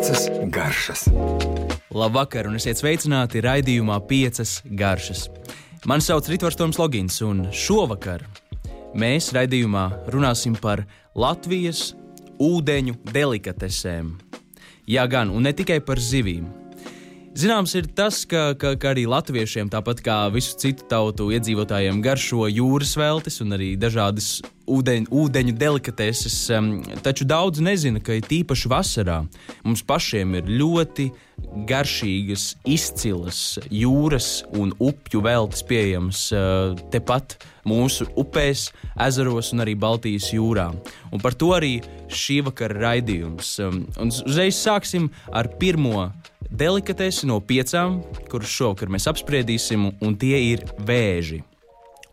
[0.00, 1.02] Piecas garšas.
[1.92, 5.26] Labvakar, un esiet sveicināti raidījumā Piecas garšas.
[5.84, 8.24] Mani sauc Ritvars Toms Logins, un šovakar
[8.96, 11.90] mēs raidījumā runāsim par Latvijas
[12.40, 14.14] ūdeņu delikatesēm.
[14.88, 16.48] Jā, gan, un ne tikai par zivīm.
[17.30, 22.48] Zināms, ir tas, ka, ka, ka arī latviešiem, tāpat kā visu citu tautu iedzīvotājiem, garšo
[22.50, 26.38] jūras veltes un arī dažādas ūdeņ, ūdeņu delikateses.
[27.04, 29.20] Taču daudz nezina, ka tīpaši vasarā
[29.62, 31.06] mums pašiem ir ļoti
[31.70, 38.72] garšīgas, izcilas jūras un upju veltes pieejamas eh, tepat mūsu upēs,
[39.06, 40.66] ezeros un arī Baltijas jūrā.
[41.14, 41.76] Un par to arī
[42.10, 43.54] šī vakara raidījums.
[43.62, 46.08] Un uzreiz sāksim ar pirmo
[46.50, 48.00] delikatesi no piecām,
[48.30, 51.42] kuras šovakar mēs apspriedīsim, un tie ir vēži.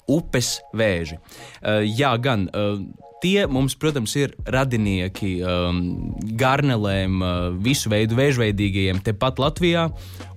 [0.08, 1.18] Upes vēži.
[1.18, 2.48] Uh, jā, gan.
[2.54, 2.80] Uh,
[3.18, 5.78] Tie mums, protams, ir radinieki um,
[6.38, 9.88] garnelēm, uh, visu veidu vēžveidīgajiem tepat Latvijā.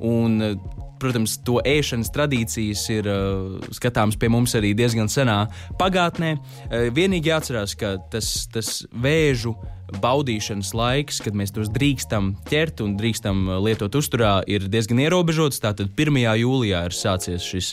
[0.00, 5.42] Un, uh, protams, to ēšanas tradīcijas ir uh, skatāmas pie mums arī diezgan senā
[5.80, 6.36] pagātnē.
[6.36, 9.56] Uh, vienīgi jāatcerās, ka tas, tas vēžu
[9.90, 15.62] baudīšanas laiks, kad mēs tos drīkstam ķert un drīkstam uh, lietot uzturā, ir diezgan ierobežots.
[15.64, 16.20] Tātad 1.
[16.42, 17.72] jūlijā ir sācies šis,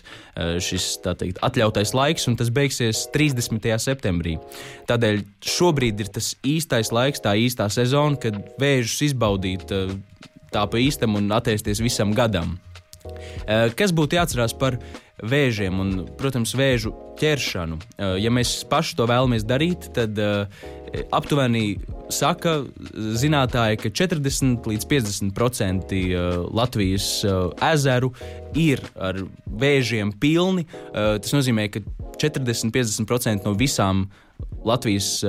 [0.63, 3.69] šis teikt, atļautais laiks, un tas beigsies 30.
[3.83, 4.37] septembrī.
[4.89, 9.69] Tādēļ šobrīd ir tas īstais laiks, tā īstā sezona, kad vēžus izbaudīt
[10.53, 12.57] tā pa īstam un attiekties visam gadam.
[13.47, 14.79] Eh, kas būtu jāatcerās par
[15.23, 17.79] vēžiem un, protams, vēžu ķeršanu?
[17.79, 20.67] Eh, ja mēs paši to vēlamies darīt, tad eh,
[21.15, 21.77] aptuveni
[22.13, 22.61] saka
[22.95, 25.97] zinātāji, ka 40 līdz 50%
[26.55, 27.09] Latvijas
[27.67, 28.13] ezeru
[28.55, 29.19] ir ar
[29.59, 30.63] vēžiem pilni.
[30.93, 31.83] Tas nozīmē, ka
[32.23, 34.05] 40-50% no visām
[34.63, 35.19] Latvijas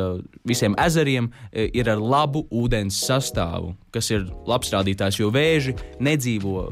[0.47, 6.63] visiem ezeriem ir ar labu ūdens sastāvu, kas ir labs rādītājs, jo vēži nedzīvo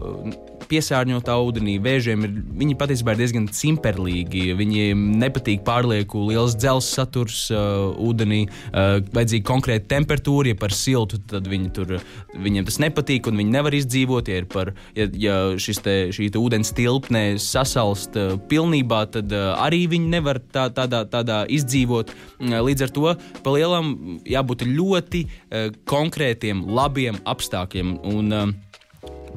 [0.71, 1.77] piesārņotā ūdenī.
[1.83, 4.45] Vēžiem ir, viņi patiesībā ir diezgan cimperlīgi.
[4.59, 10.53] Viņiem nepatīk pārlieku liels dzelzs saturs uh, ūdenī, uh, vajadzīga konkrēta temperatūra.
[10.53, 11.97] Ja par siltu, tad viņi tur,
[12.35, 14.31] viņiem tas nepatīk un viņi nevar izdzīvot.
[14.33, 15.39] Ja, par, ja, ja
[15.87, 21.05] te, šī te ūdens tilpne sasalst uh, pilnībā, tad uh, arī viņi nevar tā, tādā,
[21.11, 22.15] tādā izdzīvot.
[22.41, 23.95] Uh, līdz ar to pa lielam
[24.27, 27.97] jābūt ļoti uh, konkrētiem, labiem apstākļiem.
[28.07, 28.55] Un, uh,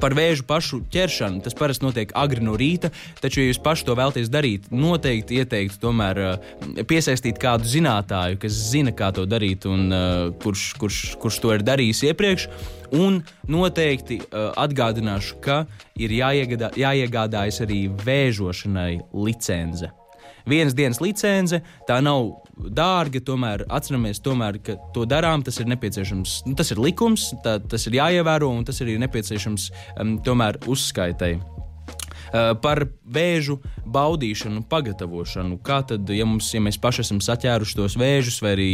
[0.00, 2.90] Par vēžu pašu ķeršanu tas parasti notiek agri no rīta,
[3.20, 6.50] taču, ja jūs paši to vēlaties darīt, noteikti ieteiktu tomēr uh,
[6.88, 11.66] piesaistīt kādu zinātāju, kas zina, kā to darīt un uh, kurš, kurš, kurš to ir
[11.66, 12.48] darījis iepriekš.
[12.96, 15.62] Un noteikti uh, atgādināšu, ka
[16.00, 19.92] ir jāiegādā, jāiegādājas arī vēžošanai licence
[20.50, 21.60] vienas dienas licence.
[21.88, 22.32] Tā nav
[22.68, 25.44] dārga, tomēr atceramies, tomēr, ka to darām.
[25.46, 29.70] Tas ir nepieciešams, nu, tas ir likums, tā, tas ir jāievēro un tas ir nepieciešams
[29.96, 31.38] um, tomēr uzskaitai.
[32.30, 33.56] Eh, par vēžu
[33.90, 35.58] baudīšanu, pagatavošanu.
[35.66, 38.70] Kā tad, ja, mums, ja mēs paši esam saķēruši tos vēžus, vai arī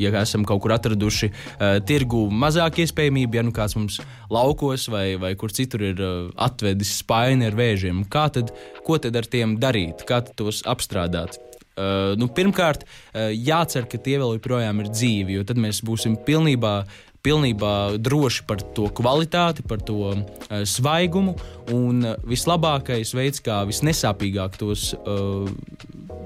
[0.00, 4.00] ja esam kaut kur atraduši uh, tirgu mazāk iespējamību, ja nu kāds mums
[4.32, 8.54] laukos vai, vai kur citur ir uh, atvedis spaini ar vēžiem, kā tad,
[8.86, 11.36] ko tad ar tiem darīt, kā tos apstrādāt?
[11.74, 16.14] Uh, nu, pirmkārt, uh, jācer, ka tie vēl joprojām ir dzīvi, jo tad mēs būsim
[16.26, 16.84] pilnībā
[17.24, 20.24] pilnībā droši par to kvalitāti, par to uh,
[20.68, 21.38] svaigumu.
[21.72, 25.48] Un uh, vislabākais veids, kā visnesāpīgāk tos uh,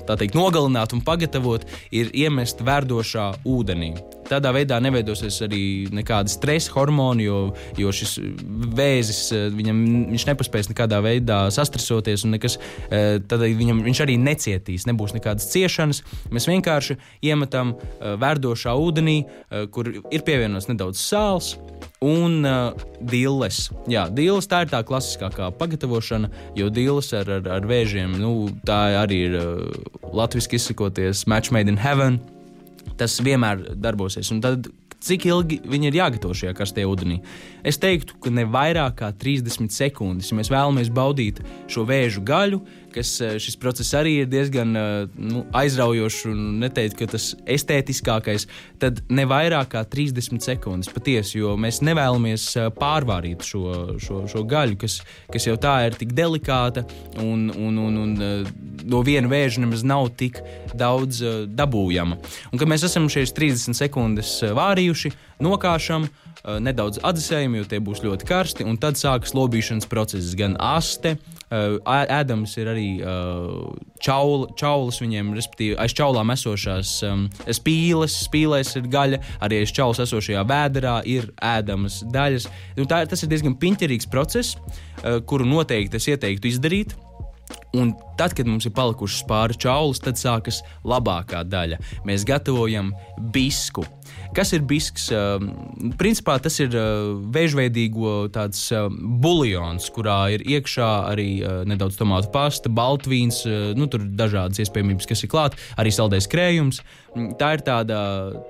[0.08, 3.94] teikt, nogalināt un pagatavot, ir iemest verdošā ūdenī.
[4.28, 5.62] Tādā veidā neveidosies arī
[5.94, 7.38] nekāda stresa hormoni, jo,
[7.78, 8.18] jo šis
[8.78, 9.22] vēzis
[9.56, 9.80] viņam,
[10.12, 16.02] viņš nepaspēs nekādā veidā sastresoties, un nekas, tad viņam, viņš arī necietīs, nebūs nekādas ciešanas.
[16.34, 16.98] Mēs vienkārši
[17.30, 19.20] iemetam verdošā ūdenī,
[19.72, 21.54] kur ir pievienots nedaudz sāls
[22.04, 22.70] un uh,
[23.10, 23.68] dīles.
[23.90, 28.34] Jā, dīles tā ir tā klasiskākā pagatavošana, jo dīles ar, ar, ar vēžiem, nu,
[28.66, 32.20] tā arī ir uh, latviešu izsakoties match made in heaven.
[32.98, 34.30] Tas vienmēr darbosies.
[34.34, 34.68] Un tad,
[35.04, 37.20] cik ilgi viņi ir jāgatavo šajā karstajā ūdenī?
[37.68, 40.30] Es teiktu, ka ne vairāk kā 30 sekundes.
[40.30, 42.62] Ja mēs vēlamies baudīt šo vēžu gaļu,
[42.94, 48.46] kas eh, šis process arī ir diezgan eh, nu, aizraujošs un neteiktu, ka tas estētiskākais,
[48.80, 53.64] tad ne vairāk kā 30 sekundes patiesi, jo mēs nevēlamies eh, pārvārīt šo,
[54.02, 55.00] šo, šo gaļu, kas,
[55.32, 56.86] kas jau tā ir tik delikāta
[57.20, 58.16] un, un, un, un
[58.88, 60.40] no viena vēža nemaz nav tik
[60.78, 61.20] daudz
[61.52, 62.16] dabūjama.
[62.52, 65.12] Un kad mēs esam šīs 30 sekundes vārījuši,
[65.44, 66.08] nokāšam,
[66.62, 70.36] nedaudz atdzesējam, jo tie būs ļoti karsti, un tad sākas lobīšanas process.
[70.38, 71.16] Gan aste,
[71.48, 72.86] ēdams ir arī
[74.04, 76.94] čaula, čaulas viņiem, respektīvi aiz čaulām esošās
[77.58, 82.48] spīles, spīlēs ir gaļa, arī aiz čaulas esošajā vēderā ir ēdamas daļas.
[82.78, 84.56] Nu, tā, tas ir diezgan piņķerīgs process,
[85.28, 86.96] kuru noteikti es ieteiktu izdarīt.
[87.76, 91.78] Un tad, kad mums ir palikušas pāri čaulas, tad sākas labākā daļa.
[92.08, 92.94] Mēs gatavojam
[93.34, 93.84] bisku.
[94.36, 95.08] Kas ir bisks?
[96.00, 96.72] Principā tas ir
[97.34, 98.62] vēžveidīgo tāds
[99.22, 101.28] buļļons, kurā ir iekšā arī
[101.68, 103.42] nedaudz tomātu pasta, baltvīns,
[103.76, 106.80] nu, tur dažādas iespējamības, kas ir klāt, arī saldējs krējums.
[107.40, 107.98] Tā ir tāda,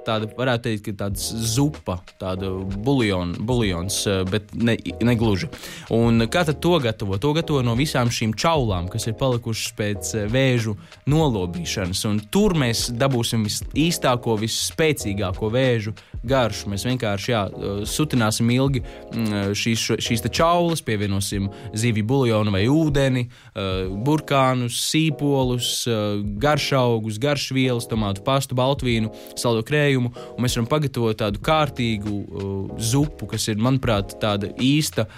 [0.06, 2.50] tāda varētu teikt, tāds zupa, tāda
[2.86, 4.00] buļļons,
[4.30, 5.50] bet ne, ne gluži.
[5.94, 7.18] Un kā tad to gatavo?
[7.22, 10.76] To gatavo no visām šīm čaulām, kas ir palikušas pēc vēžu
[11.08, 12.04] nolobīšanas.
[12.32, 15.96] Tur mēs dabūsim visīstāko, visspēcīgāko vēžu
[16.26, 16.70] garšu.
[16.72, 17.42] Mēs vienkārši jā,
[17.88, 18.82] sutināsim ilgi
[19.58, 23.24] šīs, šīs čaulas, pievienosim zivju buļļonu vai ūdeni,
[24.06, 25.70] burkānus, sīpolus,
[26.42, 30.12] garšaugus, garšvielas, tomātu pastu, baltvīnu, saldo krējumu.
[30.42, 32.18] Mēs varam pagatavot tādu kārtīgu
[32.78, 35.08] zupu, kas ir, manuprāt, tāda īsta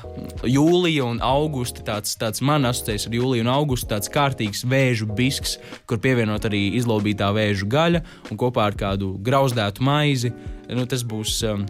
[0.46, 1.84] jūlija un augusta.
[1.86, 5.56] Tāds, tāds man asociējas ar jūliju un augustu, tāds kārtīgs vēžu bisks,
[5.90, 10.32] kur pievienot arī izlobītā vēža gaļa un kopā ar kādu grauzdētu maizi
[10.74, 11.40] nu, tas būs.
[11.50, 11.68] Um,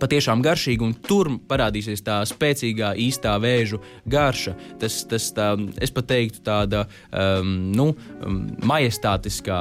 [0.00, 3.80] patiešām garšīgi, un tur parādīsies tā spēcīgā īstā vēža
[4.10, 4.54] garša.
[4.80, 5.52] Tas, tas tā,
[5.82, 7.90] es pat teiktu, tāda um, nu,
[8.24, 9.60] um, majestātiskā,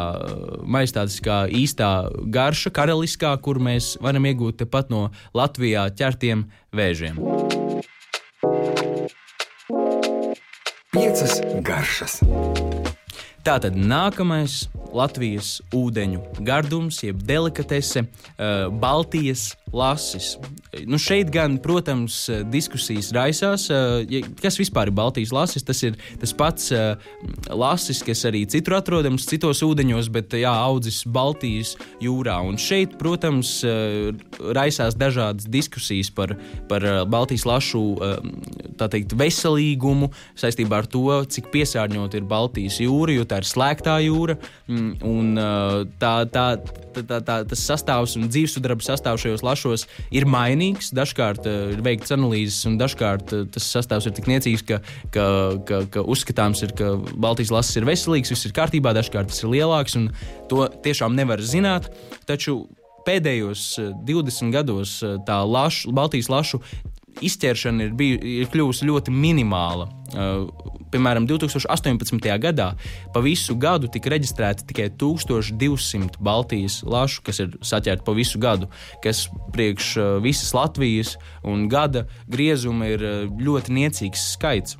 [0.66, 1.92] majestātiskā īstā
[2.34, 5.08] garša, karaliskā, kur mēs varam iegūt tepat no
[5.38, 7.22] Latvijā ķertiem vēžiem.
[10.94, 12.20] Piecas garšas.
[13.44, 20.38] Tātad nākamais Latvijas ūdeņu gardums, jeb delikatese, uh, Baltijas lasis.
[20.90, 23.68] Nu, šeit gan, protams, diskusijas raisās,
[24.42, 25.66] kas vispār ir Baltijas lasis.
[25.66, 26.72] Tas ir tas pats
[27.50, 32.40] lasis, kas arī citur atrodams, citos ūdeņos, bet jā, audzis Baltijas jūrā.
[32.46, 33.60] Un šeit, protams,
[34.58, 36.36] raisās dažādas diskusijas par,
[36.70, 37.84] par Baltijas lašu
[38.82, 44.38] teikt, veselīgumu saistībā ar to, cik piesārņota ir Baltijas jūra, jo tā ir slēgtā jūra.
[44.70, 45.34] Mm, un
[46.02, 46.48] tā, tā,
[46.94, 49.63] tā, tā, tā, tas sastāvs un dzīvesudraba sastāvs šajos lašos
[50.14, 50.92] ir mainīgs.
[50.96, 54.80] Dažkārt ir veikts analīzes, un dažkārt tas sastāvs ir tik niecīgs, ka,
[55.16, 55.26] ka,
[55.68, 59.52] ka, ka uzskatāms ir, ka Baltijas lasis ir veselīgs, viss ir kārtībā, dažkārt tas ir
[59.54, 60.10] lielāks, un
[60.52, 61.92] to tiešām nevar zināt.
[62.30, 62.64] Taču
[63.08, 63.68] pēdējos
[64.08, 66.62] 20 gados tā lašu, Baltijas lašu
[67.22, 69.90] izķeršana ir, biju, ir kļuvusi ļoti minimāla.
[70.14, 70.48] Uh,
[70.94, 72.28] piemēram, 2018.
[72.42, 72.70] gadā
[73.14, 78.70] pa visu gadu tika reģistrēti tikai 1200 Baltijas lašu, kas ir saķerti pa visu gadu,
[79.06, 79.26] kas
[79.56, 84.78] priekš uh, visas Latvijas un gada griezuma ir uh, ļoti niecīgs skaits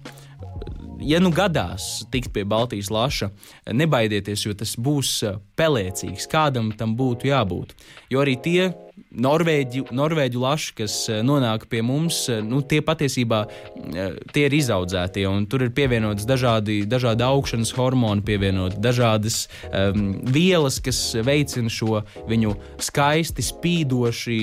[1.04, 3.30] ja nu gadās tikt pie Baltijas laša,
[3.72, 5.16] nebaidieties, jo tas būs
[5.60, 6.28] pelēcīgs.
[6.32, 7.76] Kādam tam būtu jābūt?
[8.14, 8.72] Jo arī tie
[9.14, 14.56] Norvēģi, Norvēģu laši, kas eh, nonāk pie mums, eh, nu, tie patiesībā eh, tie ir
[14.58, 22.02] izaudzētie, tur ir pievienotas dažādi, dažādi augšanas hormoni, pievienot dažādas um, vielas, kas veicina šo
[22.30, 24.40] viņu skaisti spīdoši,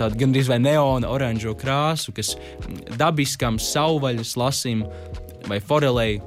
[0.00, 2.34] tādu gandrīz vai neona oranžo krāsu, kas
[3.00, 4.84] dabiskam savvaļas lasim
[5.48, 6.20] vai forelei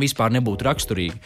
[0.00, 1.18] vispār nebūtu raksturīgi.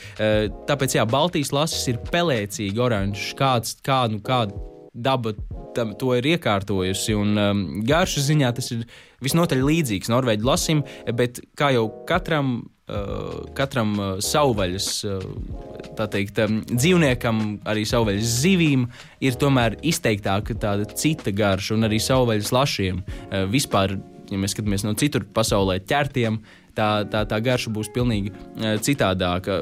[0.69, 4.55] Tāpēc, jā, Baltijas lasis ir pelēcīgi oranžs, kāds, kā, nu, kāda
[4.96, 5.34] daba
[5.76, 7.16] tam, to ir iekārtojusi.
[7.19, 8.86] Un, um, garšas ziņā tas ir
[9.24, 10.82] visnotaļ līdzīgs norvēģu lasim,
[11.19, 12.58] bet kā jau katram.
[12.86, 18.84] Uh, katram uh, savvaļas uh, teikt, um, dzīvniekam, arī savvaļas zivīm,
[19.26, 23.00] ir tomēr izteiktāka tāda cita garša, un arī savvaļas lašiem.
[23.03, 23.96] Uh, vispār,
[24.31, 26.38] ja mēs skatāmies no citur pasaulē, ķertiem,
[26.79, 29.58] tā, tā, tā garša būs pilnīgi uh, citādāka.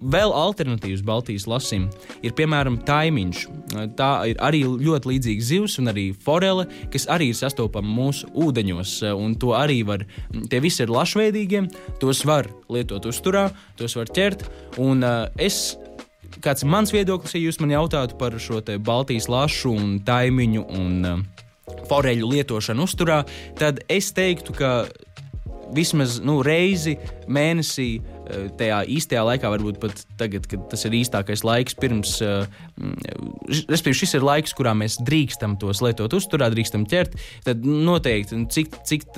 [0.00, 1.88] Vēl alternatīvas Baltijas lasim
[2.24, 3.42] ir piemēram taimiņš.
[3.98, 8.94] Tā ir arī ļoti līdzīga zivs un arī forele, kas arī ir sastopama mūsu ūdeņos.
[9.42, 10.06] To arī var,
[10.48, 11.66] tie visi ir lašveidīgie,
[12.00, 14.46] tos var lietot uzturā, tos var ķert.
[14.80, 15.76] Un uh, es
[16.40, 20.96] kāds ir mans viedoklis, ja jūs man jautātu par šo Baltijas lašu un taimiņu un
[21.04, 21.46] uh,
[21.90, 23.22] foreļu lietošanu uzturā,
[23.58, 24.72] tad es teiktu, ka
[25.74, 26.96] vismaz nu, reizi
[27.30, 32.44] mēnesī eh, tajā īstajā laikā, varbūt pat tagad, kad tas ir īstākais laiks pirms, uh,
[33.48, 38.80] respektīvi, šis ir laiks, kurā mēs drīkstam tos lietot uzturā, drīkstam ķert, tad noteikti, cik,
[38.88, 39.08] cik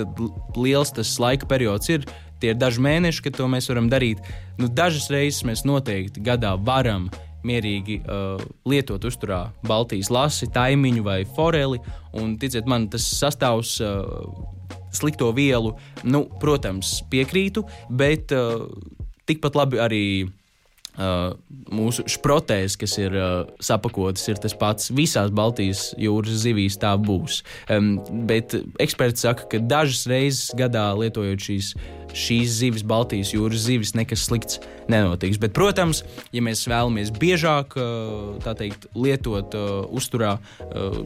[0.59, 2.07] liels tas laika periods ir,
[2.43, 4.23] tie ir daži mēneši, kad to mēs varam darīt.
[4.59, 7.09] Nu, dažas reizes mēs noteikti gadā varam
[7.47, 11.81] mierīgi uh, lietot uzturā Baltijas lasi, taimiņu vai foreli.
[12.19, 13.79] Un, ticiet man, tas sastāvs.
[13.83, 14.59] Uh,
[14.93, 15.71] Slikto vielu,
[16.05, 18.67] nu, protams, piekrītu, bet uh,
[19.25, 20.42] tikpat labi arī Uh,
[20.93, 24.91] mūsu šprotēs, kas ir uh, sapakotas, ir tas pats.
[24.93, 27.41] Visās Baltijas jūras zivīs tā būs.
[27.73, 27.97] Um,
[28.29, 31.73] bet eksperti saka, ka dažas reizes gadā lietojot šīs,
[32.13, 34.61] šīs zivis, Baltijas jūras zivis, nekas slikts
[34.93, 35.41] nenotiks.
[35.41, 36.03] Bet, protams,
[36.35, 41.01] ja mēs vēlamies biežāk uh, teikt, lietot uh, uzturā uh,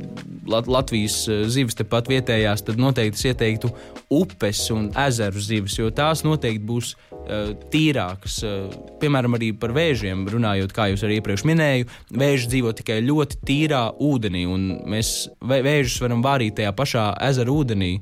[0.50, 1.20] Lat Latvijas
[1.52, 3.70] zivis, tepat vietējās, tad noteikti es ieteiktu
[4.12, 8.40] upes un ezeru zivis, jo tās noteikti būs uh, tīrākas.
[8.42, 8.66] Uh,
[9.02, 13.82] piemēram, arī par vēžiem runājot, kā jūs arī iepriekš minēju, vēži dzīvo tikai ļoti tīrā
[14.02, 17.92] ūdenī, un mēs vēžus varam vārīt tajā pašā ezera ūdenī,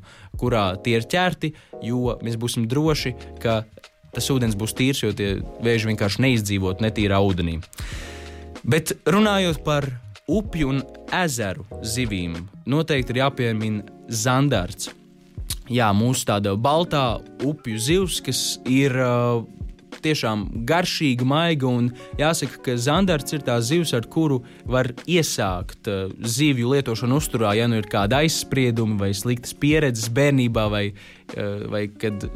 [0.41, 1.53] kurā tie ir ķerti,
[1.85, 3.63] jo mēs būsim droši, ka
[4.15, 7.59] tas ūdens būs tīrs, jo tie vēži vienkārši neizdzīvot netīrā ūdenī.
[8.65, 9.91] Bet runājot par
[10.31, 12.39] upju un ezeru zivīm,
[12.71, 14.93] noteikti ir jāpiemina zandarts.
[15.73, 19.45] Jā, mūsu tāda baltā upju zivs, kas ir uh,
[20.05, 21.73] tiešām garšīga, maiga.
[22.21, 27.69] Jāsaka, ka zandarts ir tā zivs, ar kuru var iesākt uh, zivju lietošanu uzturā, ja
[27.71, 31.14] nu ir kāda aizsprieduma vai sliktas pieredzes bērnībā vai Eh,
[31.71, 32.27] vai kad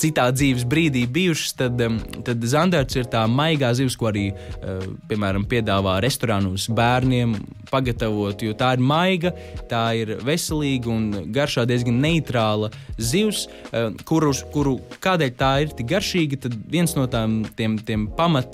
[0.00, 1.82] citā dzīves brīdī bijušas, tad,
[2.26, 7.36] tad zandarts ir tā maigā zivs, ko arī, eh, piemēram, piedāvā restorānos bērniem
[7.70, 9.34] pagatavot, jo tā ir maiga,
[9.70, 15.86] tā ir veselīga un garšā diezgan neitrāla zivs, eh, kuru, kuru kādēļ tā ir tik
[15.86, 18.52] garšīga, tad viens no tām tiem, tiem pamat,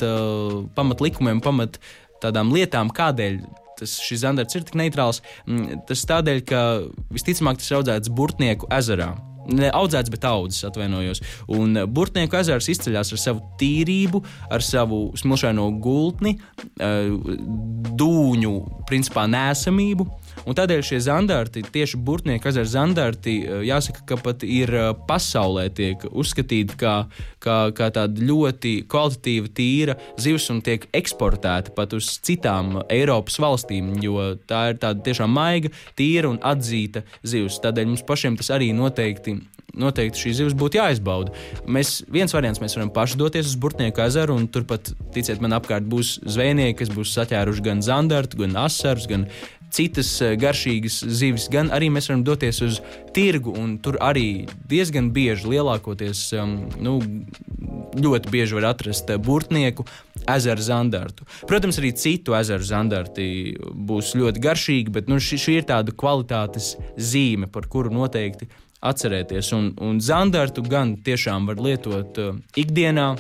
[0.75, 1.79] pamat likumiem, pamat
[2.21, 3.41] tādām lietām, kādēļ
[3.81, 6.61] tas, šis zandarts ir tik neitrāls, mm, tas tādēļ, ka
[7.11, 9.17] visticamāk tas ir audzēts Burtnieku ezerā
[9.49, 11.23] ne audzēts, bet audzis, atvainojos.
[11.57, 16.37] Un Burtnieku ezers izceļas ar savu tīrību, ar savu smilšaino gultni,
[16.81, 17.11] eh,
[18.01, 18.55] dūņu,
[18.91, 20.09] principā, nēsamību.
[20.49, 24.73] Un tādēļ šie zandarti, tieši burtnieki ezera zandarti, eh, jāsaka, ka pat ir
[25.09, 26.95] pasaulē tiek uzskatīti kā,
[27.41, 33.93] kā, kā tāda ļoti kvalitatīva, tīra zivs un tiek eksportēta pat uz citām Eiropas valstīm,
[34.03, 37.61] jo tā ir tāda tiešām maiga, tīra un atzīta zivs.
[37.61, 39.41] Tādēļ mums pašiem tas arī noteikti
[39.77, 41.35] noteikti šī zivs būtu jāizbauda.
[41.71, 45.87] Mēs, viens variants, mēs varam paši doties uz Burtnieku ezeru, un turpat, ticiet man, apkārt
[45.91, 49.29] būs zvejnieki, kas būs saķēruši gan zandartu, gan asarus, gan
[49.75, 52.81] citas eh, garšīgas zivis, gan arī mēs varam doties uz
[53.17, 56.99] tirgu, tur arī diezgan bieži, lielākoties, um, nu,
[57.97, 59.87] ļoti bieži var atrast eh, burtnieku
[60.31, 61.27] ezeru zandartu.
[61.49, 66.75] Protams, arī citu ezeru zandarti būs ļoti garšīgi, bet nu, šī, šī ir tāda kvalitātes
[66.99, 68.51] zīme, par kuru noteikti
[68.81, 69.53] atcerēties.
[69.57, 73.13] Un, un zandartu gan tiešām var lietot uh, ikdienā,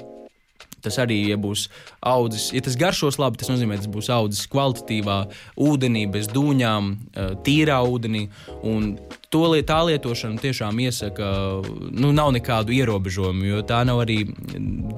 [0.85, 1.69] Tas arī, ja būs
[2.01, 5.19] audzis, ja tas garšos labi, tas nozīmē, ka tas būs audzis kvalitatīvā
[5.61, 8.29] ūdenī, bez dūņām, eh, tīrā ūdenī.
[9.31, 11.27] To liet, tā lietošana tiešām iesaka,
[11.95, 14.25] nu, nav nekādu ierobežojumu, jo tā nav arī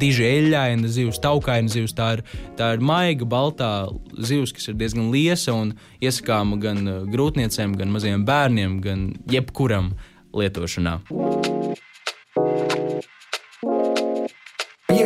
[0.00, 1.92] diži eļļaina zivs, taukaina zivs.
[1.92, 2.24] Tā ir,
[2.56, 3.72] tā ir maiga, baltā
[4.16, 9.92] zivs, kas ir diezgan liesa un iesakāma gan eh, grūtniecēm, gan maziem bērniem, gan jebkuram
[10.32, 11.00] lietošanā.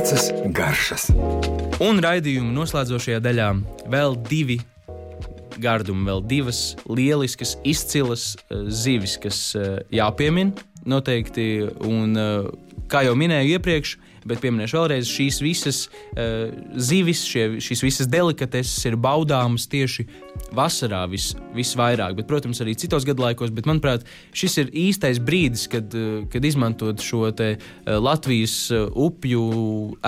[0.06, 1.04] Piecas garšas.
[1.82, 3.46] Un raidījuma noslēdzošajā daļā
[3.90, 4.60] vēl divi
[5.58, 10.54] gardumi, vēl divas lieliskas, izcilas uh, zivis, kas uh, jāpiemina
[10.86, 11.48] noteikti.
[11.90, 12.46] Un, uh,
[12.86, 13.96] kā jau minēju iepriekš,
[14.28, 20.06] bet pieminēšu vēlreiz, šīs visas uh, zivis, šie, šīs visas delikateses ir baudāmas tieši
[20.56, 23.52] vasarā vis, visvairāk, bet, protams, arī citos gadlaikos.
[23.54, 24.06] Bet, manuprāt,
[24.36, 29.44] šis ir īstais brīdis, kad, uh, kad izmantot šo te, uh, Latvijas uh, upju,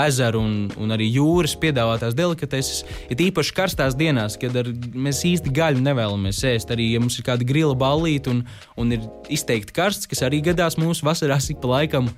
[0.05, 5.53] ezeru un, un arī jūras piedāvātās delikateses, ir īpaši karstās dienās, kad ar, mēs īsti
[5.55, 6.75] gaļu nevēlamies ēst.
[6.75, 8.45] Arī, ja mums ir kāda grila ballīte un,
[8.79, 12.13] un ir izteikti karsts, kas arī gadās mūsu vasarās ik pa laikam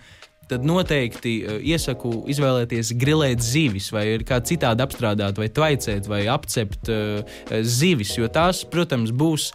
[0.50, 6.90] tad noteikti uh, iesaku izvēlēties grilēt zivis, vai kādā citādi apstrādāt, vai tvaicēt, vai apcept
[6.92, 9.50] uh, zivis, jo tās, protams, būs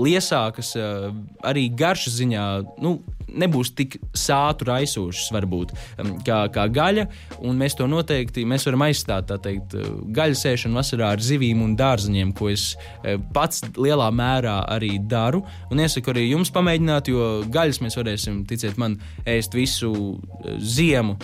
[0.00, 1.10] liesākas, uh,
[1.46, 2.46] arī garšas ziņā.
[2.82, 2.96] Nu,
[3.28, 7.06] nebūs tik sātu raisošas, varbūt, um, kā, kā gaļa.
[7.54, 9.32] Mēs to noteikti mēs varam aizstāt.
[9.44, 14.60] Teikt, uh, gaļas ēšanu vasarā ar zivīm un dārziņiem, ko es uh, pats lielā mērā
[14.74, 15.44] arī daru.
[15.72, 21.18] Un iesaku arī jums pamēģināt, jo gaļas mēs varēsim, ticiet man, ēst visu uh, ziemu.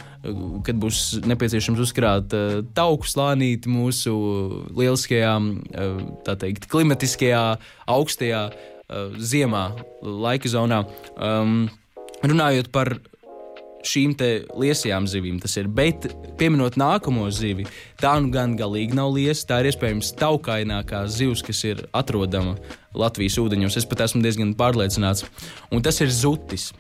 [0.67, 2.35] Kad būs nepieciešams uzkrāt
[2.77, 4.13] tauku slānīti mūsu
[4.77, 7.45] lieliskajā, uh, tā teikt, klimatiskajā,
[7.89, 8.43] augstajā
[9.23, 9.65] ziemā,
[10.03, 10.83] laika zonā.
[11.15, 11.69] Um,
[12.21, 12.99] Runājot par
[13.87, 14.13] šīm
[14.61, 15.69] liesajām zivīm tas ir.
[15.69, 16.09] Bet,
[16.39, 17.67] pieminot nākamo zivi,
[18.01, 19.47] tā nu gan galīgi nav liesa.
[19.49, 22.57] Tā ir iespējams taukainākā zivs, kas ir atrodama
[22.95, 23.79] Latvijas ūdeņos.
[23.81, 25.27] Es pat esmu diezgan pārliecināts.
[25.73, 26.71] Un tas ir zutis.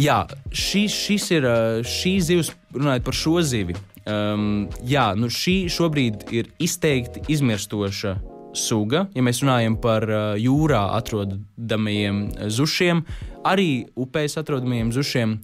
[0.00, 0.22] Jā,
[0.54, 1.46] šis, šis ir
[1.84, 3.76] šī zivs, runājot par šo zivi.
[4.08, 8.16] Um, jā, nu šī šobrīd ir izteikti izmirstoša
[8.56, 13.02] suga, ja mēs runājam par uh, jūrā atrodamajiem zušiem,
[13.46, 15.36] arī upēs atrodamajiem zušiem.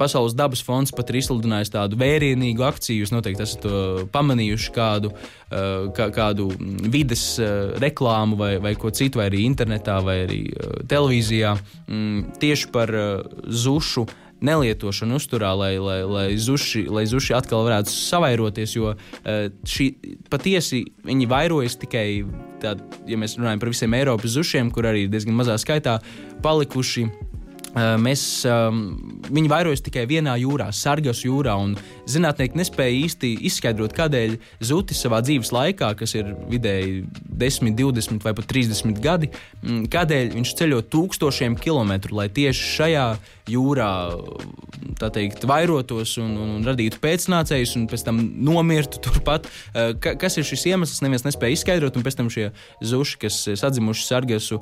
[0.00, 3.04] Pasaules dabas fonds pat ir izsludinājis tādu vērienīgu akciju.
[3.04, 3.64] Jūs noteikti esat
[4.12, 6.50] pamanījuši kādu, uh, kā, kādu
[6.92, 10.42] vides uh, reklāmu vai, vai ko citu, vai arī internetā, vai arī
[10.90, 12.92] televīzijā mm, tieši par
[13.48, 14.06] zušu
[14.42, 19.88] nelietošanu uzturā, lai, lai, lai, zuši, lai zuši atkal varētu savairoties, jo eh, šī
[20.32, 22.06] patiesi viņi vairojas tikai
[22.62, 25.98] tad, ja mēs runājam par visiem Eiropas zušiem, kur arī diezgan mazā skaitā
[26.42, 27.08] palikuši
[27.72, 28.22] Mēs,
[29.32, 31.54] viņi vairojas tikai vienā jūrā, Sargas jūrā.
[32.10, 37.06] Zinātnieki nespēja īsti izskaidrot, kādēļ zutis savā dzīves laikā, kas ir vidēji
[37.40, 39.30] 10, 20 vai pat 30 gadi,
[39.62, 43.06] kādēļ viņš ceļo tūkstošiem kilometru, lai tieši šajā
[43.50, 43.92] jūrā
[45.02, 49.48] teikt, vairotos un, un, un radītu pēcnācējus, un pēc tam nomirtu turpat.
[49.72, 52.50] Ka, kas ir šis iemesls, neviens nespēja izskaidrot, un pēc tam šie
[52.84, 54.60] zuši, kas sadzimuši Sargasu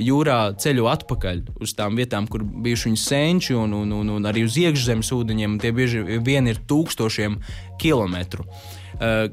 [0.00, 4.44] jūrā, ceļo atpakaļ uz tām vietām, kur bijuši viņu senči un, un, un, un arī
[4.46, 5.58] uz iekšzemes ūdeņiem.
[5.62, 7.40] Tie bieži vien ir tūkstošiem
[7.82, 8.46] kilometru.
[9.00, 9.30] Uh,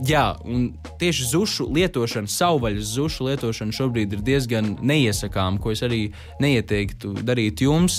[0.00, 6.06] Jā, un tieši zušu lietošana, savvaļas zušu lietošana šobrīd ir diezgan neiesakāma, ko es arī
[6.40, 7.98] neieteiktu darīt jums.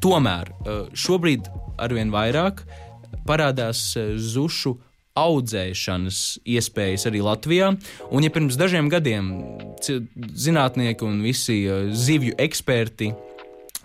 [0.00, 2.62] Tomēr uh, šobrīd arvien vairāk
[3.28, 3.82] parādās
[4.16, 4.78] zušu
[5.16, 7.72] audzēšanas iespējas arī Latvijā.
[8.10, 9.32] Un, ja pirms dažiem gadiem
[9.82, 13.12] zinātnieki un visi zivju eksperti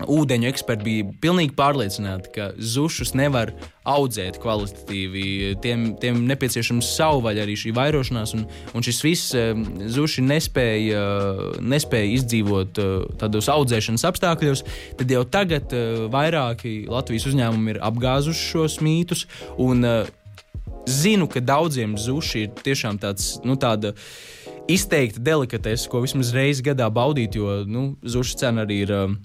[0.10, 3.54] ūdeņu eksperti bija pilnīgi pārliecināti, ka zušus nevar
[3.88, 5.24] audzēt kvalitatīvi.
[5.64, 8.46] Tiem, tiem nepieciešams savvaļa arī šī vairošanās, un,
[8.78, 9.52] un šis viss eh,
[9.92, 11.04] zuši nespēja,
[11.62, 14.66] nespēja izdzīvot eh, tādos audzēšanas apstākļos.
[15.02, 19.28] Tad jau tagad eh, vairāki Latvijas uzņēmumi ir apgāzuši šos mītus.
[19.62, 19.86] Un,
[20.90, 23.94] Zinu, ka daudziem zuši ir tiešām tāds, nu, tāda
[24.72, 29.16] izteikta delikatese, ko vismaz reizi gadā baudīt, jo nu, zušu cena arī ir uh,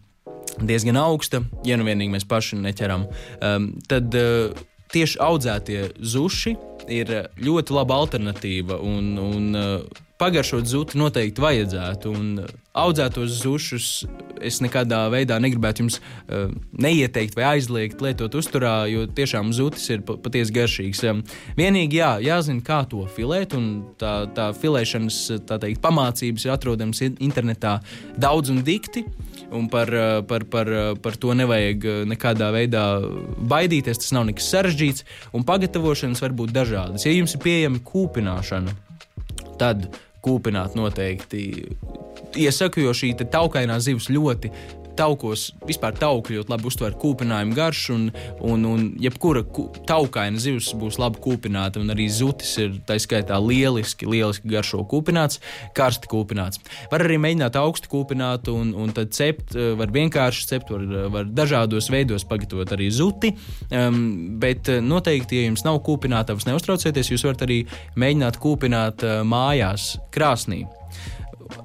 [0.60, 3.06] diezgan augsta, ja nu vienīgi mēs paši neķeram.
[3.40, 4.56] Um, tad uh,
[4.92, 6.56] tieši audzētie zuši
[6.92, 8.78] ir ļoti laba alternatīva.
[8.84, 12.38] Un, un, uh, Pagaršot zuti noteikti vajadzētu, un
[12.72, 13.88] audzētos zušus
[14.40, 20.00] es nekādā veidā negribētu jums uh, neieteikt vai aizliegt lietot uzturā, jo tiešām zutis ir
[20.06, 21.02] patiesi garšīgs.
[21.10, 21.20] Um,
[21.58, 23.68] vienīgi jā, jāzina, kā to filēt, un
[24.00, 27.76] tā, tā filēšanas tā teikt, pamācības ir atrodamas internetā
[28.16, 29.04] daudz un dikti.
[29.52, 32.86] Un par, uh, par, par, uh, par to nevajag uh, nekādā veidā
[33.52, 34.00] baidīties.
[34.00, 35.04] Tas nav nekas sarežģīts,
[35.36, 37.04] un pagatavošanas var būt dažādas.
[37.04, 38.74] Ja jums ir pieejama kūpināšana,
[39.60, 39.86] tad
[40.26, 41.46] kūpināt noteikti.
[42.36, 44.50] Iesaku, jo šī taukainā zivs ļoti
[44.98, 48.06] taukos vispār tauki ļoti labi uztver kūpinājumu garšu, un,
[48.44, 49.42] un, un jebkura
[49.88, 55.40] taukaina zivs būs labi kūpināta, un arī zutis ir tā skaitā lieliski, lieliski garšo kūpināts,
[55.76, 56.62] karsti kūpināts.
[56.92, 61.28] Var arī mēģināt augstu kūpināt, un, un tad cept, eh, var vienkārši cept, var, var
[61.28, 63.32] dažādos veidos pagatavot arī zuti,
[63.70, 64.00] um,
[64.42, 67.62] bet eh, noteikti, ja jums nav kūpinātavas, neuztraucieties, jūs varat arī
[68.00, 70.64] mēģināt kūpināt mājās krāsnī.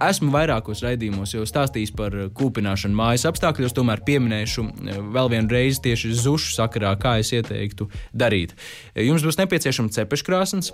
[0.02, 5.82] Esmu vairākos raidījumos jau stāstījis par kūpināšanu mājas apstākļos, tomēr pieminēšu eh, vēl vienu reizi
[5.88, 8.56] tieši zušu sakarā, kā es ieteiktu darīt.
[8.96, 10.72] Jums būs nepieciešama cepeškrāsnes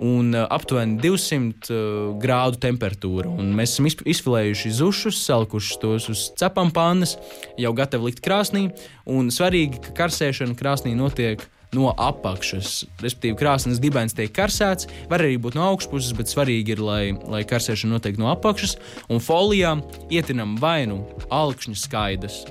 [0.00, 1.86] un eh, aptuveni 200 eh,
[2.22, 3.30] grādu temperatūra.
[3.30, 7.16] Un mēs esam izfilējuši zušus, salikuši tos uz cepam pannas,
[7.60, 8.68] jau gatavi likt krāsnī.
[9.10, 11.42] Un svarīgi, ka karsēšana krāsnī notiek
[11.76, 12.84] no apakšas.
[13.02, 17.42] Respektīvi, krāsnes dibens tiek karsēts, var arī būt no augšpuses, bet svarīgi ir, lai, lai
[17.48, 18.76] karsēšana notiek no apakšas.
[19.10, 19.76] Un folijā
[20.12, 22.42] ietinam vai nu alkšņa skaidrs.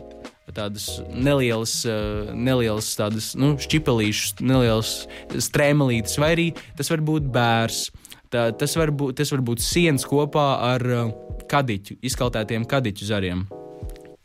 [0.49, 7.91] Tādas nelielas, eh, nelielas tādas, nu, šķipelīšas, nelielas strēmelītes, vai arī tas var būt bērs.
[8.33, 11.13] Tā, tas, var būt, tas var būt sienas kopā ar uh,
[11.49, 13.47] kadiķu, izkaltētiem kadiķu zariem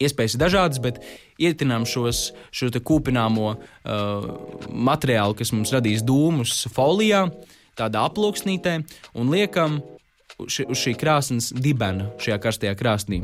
[0.05, 1.01] iespējas ir dažādas, bet
[1.40, 4.29] ietinām šos, šo kūpināmo uh,
[4.69, 7.27] materiālu, kas mums radīs dūmus folijā,
[7.79, 8.79] tādā aploksnītē,
[9.19, 9.81] un liekam
[10.38, 13.23] uz šī krāsnes dibena šajā karstajā krāsnī.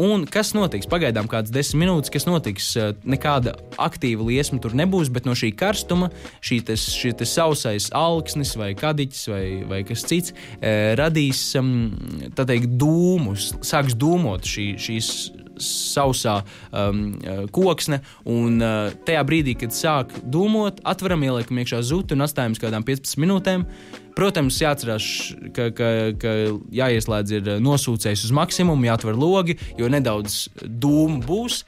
[0.00, 0.88] Un kas notiks?
[0.88, 2.70] Pagaidām kādas desmit minūtes, kas notiks.
[2.80, 6.08] Uh, nekāda aktīva liesma tur nebūs, bet no šī karstuma
[6.40, 11.90] šī tas, šī tas sausais alksnis vai kadiķis vai, vai kas cits eh, radīs um,
[12.36, 15.10] teikt, dūmus, sāks dūmot šī, šīs
[15.62, 17.04] sausā um,
[17.54, 18.02] koksne.
[18.28, 22.86] Un uh, tajā brīdī, kad sāk dūmot, atveram, ieliekam iekšā zutu un atstājam uz kādām
[22.86, 23.66] 15 minūtēm.
[24.12, 25.04] Protams, jāatcerās,
[25.56, 25.88] ka, ka,
[26.20, 26.32] ka
[26.76, 31.62] jāieslēdz ir nosūcējs uz maksimumu, jāatver logi, jo nedaudz dūmu būs.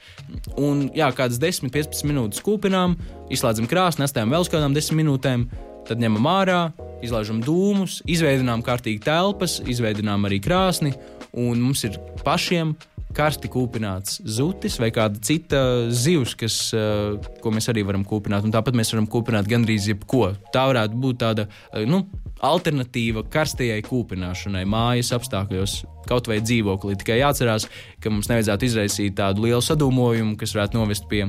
[0.61, 2.99] Un jā, kādas 10, 15 minūtes kūpinām,
[3.33, 5.47] izslēdzam krāsni, nestājam vēl uz kādām 10 minūtēm,
[5.89, 6.59] tad ņemam ārā,
[7.05, 10.93] izlaižam dūmus, izveidojam kārtīgi telpas, izveidojam arī krāsni,
[11.33, 12.75] un mums ir pašiem
[13.15, 15.61] karsti kūpināts zutis vai kāda cita
[15.93, 18.45] zivs, kas, uh, ko mēs arī varam kūpināt.
[18.45, 20.33] Un tāpat mēs varam kūpināt gandrīz jebko.
[20.53, 22.03] Tā varētu būt tāda uh, nu,
[22.45, 25.77] alternatīva karstajai kūpināšanai mājas apstākļos,
[26.09, 26.97] kaut vai dzīvoklī.
[26.99, 27.69] Tikai jāatcerās,
[28.03, 31.23] ka mums nevajadzētu izraisīt tādu lielu sadūmojumu, kas varētu novest pie,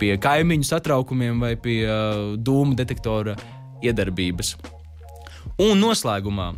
[0.00, 3.38] pie kaimiņu satraukumiem vai pie uh, dūmu detektora
[3.82, 4.54] iedarbības.
[5.62, 6.52] Un noslēgumā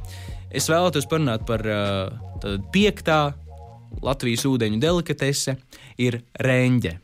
[0.54, 3.32] es vēlētos parunāt par uh, piektā
[4.02, 5.58] Latvijas ūdeņu delikatese
[6.00, 6.98] ir reņģe.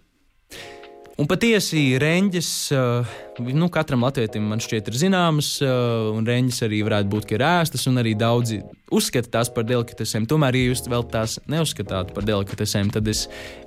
[1.21, 3.09] Un patiesi reņģis, uh,
[3.53, 7.45] nu, katram latvietim man šķiet ir zināmas, uh, un reņģis arī varētu būt, ka ir
[7.45, 8.63] ēstas, un arī daudzi
[8.97, 10.25] uzskata tās par delikatesēm.
[10.31, 13.27] Tomēr, ja jūs vēl tās neuzskatāt par delikatesēm, tad es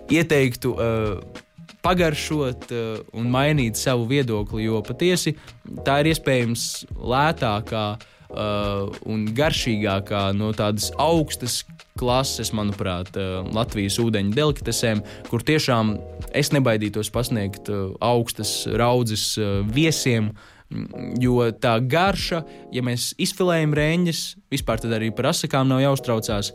[0.09, 1.43] ieteiktu uh,
[1.85, 5.35] pagaršot uh, un mainīt savu viedokli, jo patiesi
[5.85, 6.65] tā ir iespējams
[6.97, 11.61] lētākā uh, un garšīgākā no tādas augstas
[11.99, 15.95] klases, manuprāt, uh, Latvijas ūdeņu delikatesēm, kur tiešām
[16.33, 20.33] es nebaidītos pasniegt uh, augstas raudzes uh, viesiem.
[21.21, 22.39] Jo tā garša,
[22.73, 26.49] ja mēs izfilējam rēņģis, vispār tad arī par asakām nav jāuztraucās.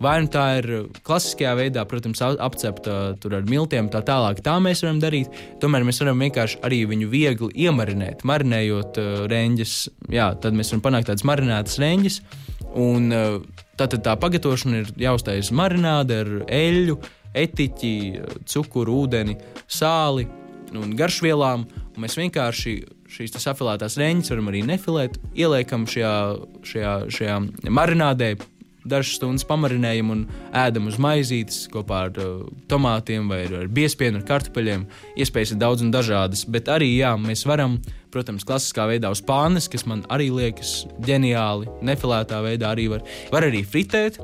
[0.00, 0.66] Vai nu tā ir
[1.04, 5.30] klasiskajā veidā, protams, apcepta ar miltiem, tā tālāk, tā mēs varam darīt.
[5.62, 8.98] Tomēr mēs varam vienkārši arī viņu viegli iemarinēt, marinējot
[9.30, 9.74] reņģis.
[10.16, 12.16] Jā, tad mēs varam panākt tādas marinētas reņģis.
[12.80, 13.12] Un,
[13.80, 16.96] tātad tā pagatavošana ir jāuztais marināde ar eļļu,
[17.40, 17.94] etiķi,
[18.50, 19.36] cukuru, ūdeni,
[19.70, 20.26] sāli
[20.76, 21.66] un garšvielām.
[21.90, 22.74] Un mēs vienkārši
[23.10, 26.14] šīs afilētās reņģis varam arī nefilēt, ieliekam šajā,
[26.70, 27.38] šajā, šajā
[27.72, 28.34] marinādē,
[28.84, 30.24] dažas stundas pamarinējam un
[30.56, 34.86] ēdam uz maizītes kopā ar uh, tomātiem vai ar biespienu, ar kartupeļiem.
[35.20, 37.78] Iespējas ir daudz un dažādas, bet arī jā, mēs varam,
[38.14, 43.50] protams, klasiskā veidā uz pānes, kas man arī liekas ģeniāli, nefilētā veidā arī var, var
[43.50, 44.20] arī fritēt.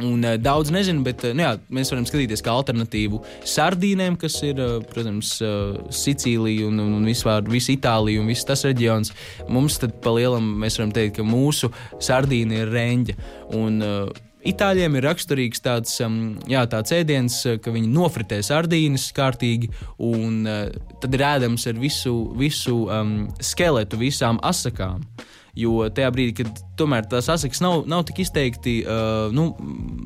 [0.00, 4.38] Un, uh, daudz nezinu, bet uh, nu, jā, mēs varam skatīties kā alternatīvu sardīnēm, kas
[4.46, 9.12] ir, uh, protams, uh, Sicīlija un, un, un vispār visa Itālija un viss tas reģions.
[9.52, 13.16] Mums tad pa lielam mēs varam teikt, ka mūsu sardīna ir reņģa.
[13.60, 19.68] Un, uh, Itāļiem ir raksturīgs tāds, um, jā, tāds ēdiens, ka viņi nofritē sardīnas kārtīgi,
[20.00, 20.46] un
[21.02, 23.12] tad ir ēdams ar visu, visu um,
[23.44, 25.04] skeletu, visām asakām.
[25.04, 29.50] Uh, Jo tajā brīdī, kad tomēr tās asakas nav, nav tik izteikti uh, nu,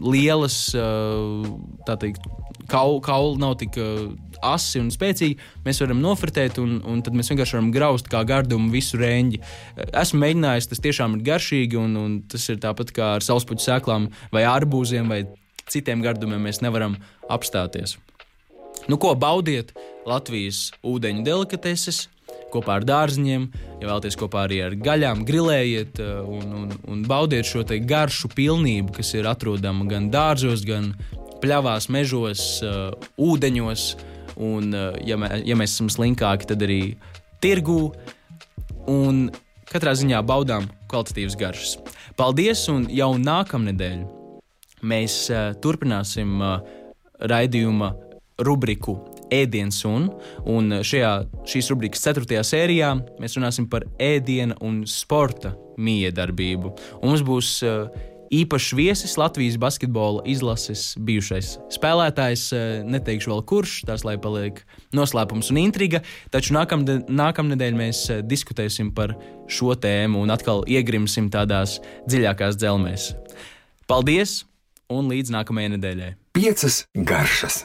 [0.04, 1.44] lielas, uh,
[1.88, 2.24] tā teikt,
[2.70, 4.06] kauli kaul nav tik uh,
[4.44, 8.72] asi un spēcīgi, mēs varam nofritēt, un, un tad mēs vienkārši varam graust kā gardumu
[8.72, 9.40] visu rēņģi.
[9.90, 14.10] Esmu mēģinājis, tas tiešām ir garšīgi, un, un tas ir tāpat kā ar sauspuķu sēklām
[14.34, 15.24] vai arbūziem vai
[15.70, 16.98] citiem gardumiem mēs nevaram
[17.32, 17.96] apstāties.
[18.90, 19.72] Nu, ko baudiet
[20.04, 22.08] Latvijas ūdeņu delikateses,
[22.54, 23.44] kopā ar dārziņiem,
[23.80, 28.94] ja vēlaties kopā arī ar gaļām, grilējiet uh, un, un, un baudiet šo garšu pilnību,
[28.98, 30.92] kas ir atrodama gan dārzos, gan
[31.42, 32.90] pļavās, mežos, uh,
[33.20, 33.86] ūdeņos.
[34.34, 36.80] Un, uh, ja, mē, ja mēs esam slinkāki, tad arī
[37.44, 37.92] tirgū.
[38.90, 39.28] Un
[39.70, 41.76] katrā ziņā baudām kvalitatīvas garšas.
[42.18, 42.66] Paldies!
[42.72, 44.04] Un jau nākamnedēļ
[44.84, 46.58] mēs uh, turpināsim uh,
[47.24, 47.94] raidījuma
[48.44, 48.98] rubriku
[49.34, 50.08] ēdiens un,
[50.50, 51.12] un šajā,
[51.50, 56.74] šīs rubrikas ceturtajā sērijā mēs runāsim par ēdienu un sporta miedarbību.
[57.00, 57.88] Un mums būs uh,
[58.34, 62.46] īpašs viesis Latvijas basketbola izlases bijušais spēlētājs.
[62.54, 64.62] Uh, neteikšu vēl kurš, tas lai paliek
[64.96, 69.16] noslēpums un intriga, taču nākamnedēļ, nākamnedēļ mēs uh, diskutēsim par
[69.50, 73.12] šo tēmu un atkal iegrimsim tādās dziļākās dzelmēs.
[73.90, 74.42] Paldies
[74.92, 76.10] un līdz nākamajai nedēļai!
[76.34, 77.64] Piecas garšas!